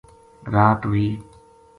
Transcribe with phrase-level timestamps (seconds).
[0.53, 1.07] رات ہوئی